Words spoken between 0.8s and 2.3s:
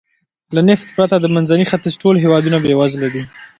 پرته د منځني ختیځ ټول